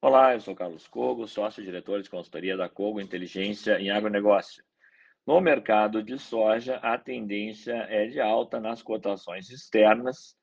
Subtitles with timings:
[0.00, 4.62] Olá, eu sou Carlos Cogo, sócio-diretor de consultoria da Cogo Inteligência em Agronegócio.
[5.26, 10.36] No mercado de soja, a tendência é de alta nas cotações externas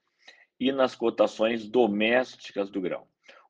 [0.59, 3.03] e nas cotações domésticas do grão.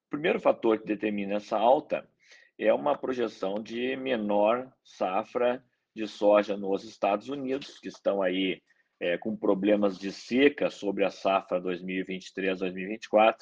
[0.06, 2.08] O primeiro fator que determina essa alta
[2.56, 5.66] é uma projeção de menor safra
[5.96, 8.62] de soja nos Estados Unidos, que estão aí
[9.00, 13.38] é, com problemas de seca sobre a safra 2023-2024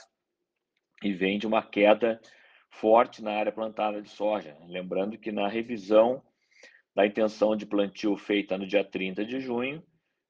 [1.03, 2.21] e vem de uma queda
[2.73, 4.57] forte na área plantada de soja.
[4.67, 6.21] Lembrando que na revisão
[6.95, 9.81] da intenção de plantio feita no dia 30 de junho,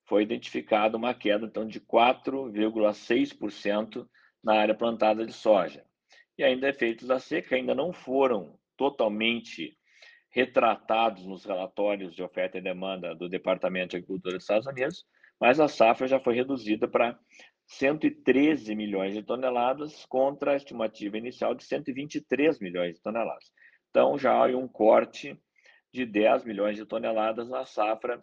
[0.05, 4.07] foi identificada uma queda então de 4,6%
[4.43, 5.85] na área plantada de soja.
[6.37, 9.77] E ainda efeitos da seca ainda não foram totalmente
[10.29, 15.05] retratados nos relatórios de oferta e demanda do Departamento de Agricultura dos Estados Unidos,
[15.39, 17.17] mas a safra já foi reduzida para
[17.73, 23.51] 113 milhões de toneladas contra a estimativa inicial de 123 milhões de toneladas.
[23.89, 25.39] Então, já há um corte
[25.91, 28.19] de 10 milhões de toneladas na safra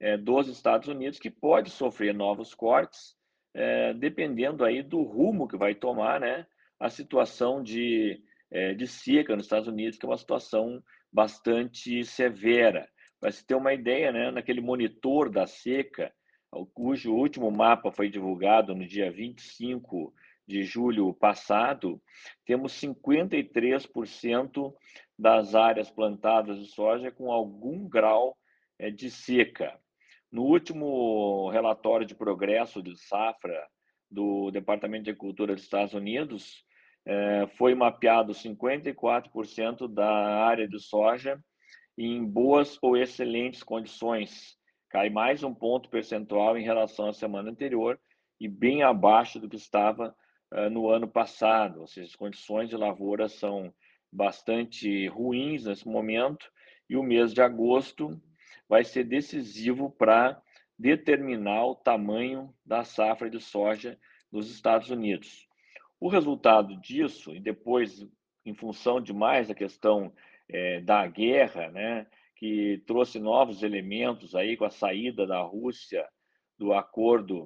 [0.00, 3.14] é, dos Estados Unidos, que pode sofrer novos cortes,
[3.54, 6.46] é, dependendo aí do rumo que vai tomar né,
[6.80, 12.88] a situação de, é, de seca nos Estados Unidos, que é uma situação bastante severa.
[13.20, 16.12] Para se ter uma ideia, né, naquele monitor da seca,
[16.72, 20.14] cujo último mapa foi divulgado no dia 25
[20.46, 22.00] de julho passado,
[22.44, 24.74] temos 53%
[25.18, 28.36] das áreas plantadas de soja com algum grau
[28.78, 29.78] eh, de seca.
[30.30, 33.66] No último relatório de progresso de safra
[34.10, 36.64] do Departamento de Agricultura dos Estados Unidos,
[37.06, 41.42] eh, foi mapeado 54% da área de soja
[41.96, 44.58] em boas ou excelentes condições,
[44.94, 47.98] cai mais um ponto percentual em relação à semana anterior
[48.38, 50.14] e bem abaixo do que estava
[50.52, 51.80] uh, no ano passado.
[51.80, 53.74] Ou seja, as condições de lavoura são
[54.12, 56.48] bastante ruins nesse momento
[56.88, 58.22] e o mês de agosto
[58.68, 60.40] vai ser decisivo para
[60.78, 63.98] determinar o tamanho da safra de soja
[64.30, 65.48] nos Estados Unidos.
[65.98, 68.06] O resultado disso, e depois,
[68.46, 70.14] em função de mais a questão
[70.48, 72.06] é, da guerra, né,
[72.36, 76.06] que trouxe novos elementos aí com a saída da Rússia
[76.58, 77.44] do acordo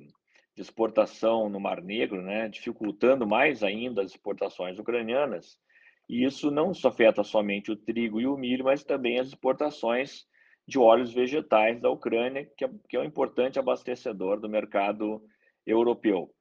[0.54, 5.58] de exportação no Mar Negro, né, dificultando mais ainda as exportações ucranianas.
[6.08, 10.26] E isso não só afeta somente o trigo e o milho, mas também as exportações
[10.66, 15.22] de óleos vegetais da Ucrânia, que é, que é um importante abastecedor do mercado
[15.66, 16.34] europeu.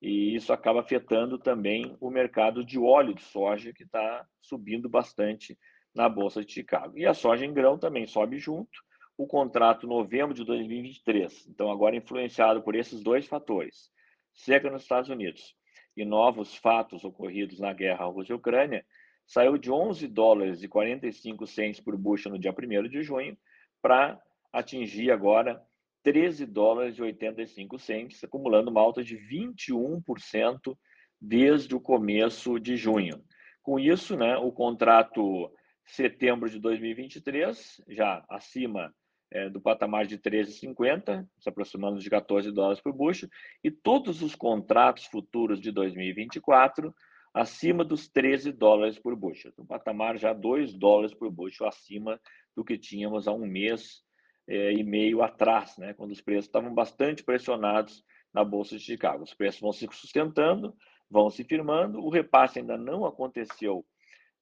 [0.00, 5.56] E isso acaba afetando também o mercado de óleo de soja, que está subindo bastante
[5.94, 6.98] na Bolsa de Chicago.
[6.98, 8.80] E a soja em grão também sobe junto.
[9.16, 13.90] O contrato novembro de 2023, então agora influenciado por esses dois fatores,
[14.32, 15.54] seca nos Estados Unidos
[15.94, 18.84] e novos fatos ocorridos na guerra Rússia-Ucrânia,
[19.26, 23.36] saiu de 11 dólares e 45 cents por bushel no dia 1 de junho
[23.82, 24.20] para
[24.52, 25.62] atingir agora
[26.02, 30.76] 13 dólares e 85 cents, acumulando uma alta de 21%
[31.20, 33.22] desde o começo de junho.
[33.62, 35.50] Com isso, né, o contrato
[35.86, 38.94] setembro de 2023, já acima
[39.30, 43.28] é, do patamar de 13,50, se aproximando de 14 dólares por bushel,
[43.64, 46.94] e todos os contratos futuros de 2024
[47.34, 49.52] acima dos 13 dólares por bushel.
[49.58, 52.20] Um patamar já 2 dólares por bushel acima
[52.54, 54.02] do que tínhamos há um mês
[54.46, 58.04] é, e meio atrás, né, quando os preços estavam bastante pressionados
[58.34, 59.22] na Bolsa de Chicago.
[59.22, 60.74] Os preços vão se sustentando,
[61.10, 63.84] vão se firmando, o repasse ainda não aconteceu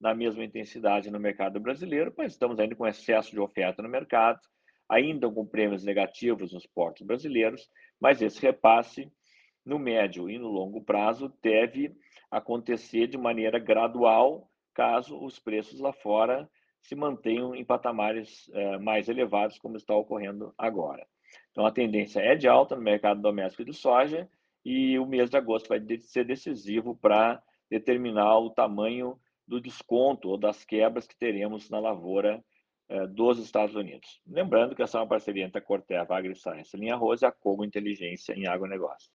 [0.01, 4.41] na mesma intensidade no mercado brasileiro, mas estamos ainda com excesso de oferta no mercado,
[4.89, 7.69] ainda com prêmios negativos nos portos brasileiros,
[7.99, 9.09] mas esse repasse
[9.63, 11.95] no médio e no longo prazo deve
[12.31, 16.49] acontecer de maneira gradual, caso os preços lá fora
[16.81, 21.05] se mantenham em patamares eh, mais elevados, como está ocorrendo agora.
[21.51, 24.27] Então, a tendência é de alta no mercado doméstico de soja
[24.65, 29.19] e o mês de agosto vai ser decisivo para determinar o tamanho
[29.51, 32.41] do desconto ou das quebras que teremos na lavoura
[32.87, 34.21] eh, dos Estados Unidos.
[34.25, 37.65] Lembrando que essa é uma parceria entre a Corteva AgriScience Linha Rosa e a Cogo
[37.65, 39.09] Inteligência em Agronegócio.